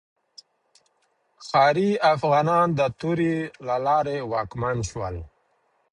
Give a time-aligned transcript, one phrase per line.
[1.45, 3.35] ښاري افغانان د تورې
[3.67, 5.15] له لارې واکمن شول.